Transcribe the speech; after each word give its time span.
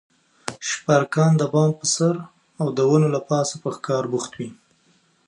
شپرکان 0.69 1.31
د 1.37 1.43
بام 1.53 1.71
پر 1.79 1.87
سر 1.95 2.15
او 2.59 2.67
د 2.77 2.79
ونو 2.89 3.07
له 3.15 3.19
پاسه 3.29 3.55
په 3.63 3.69
ښکار 3.75 4.03
بوخت 4.11 4.31
وي. 4.39 4.49